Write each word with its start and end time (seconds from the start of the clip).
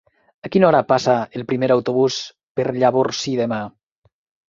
A 0.47 0.49
quina 0.55 0.65
hora 0.69 0.79
passa 0.91 1.17
el 1.41 1.45
primer 1.53 1.71
autobús 1.77 2.19
per 2.61 2.69
Llavorsí 2.81 3.39
demà? 3.45 3.65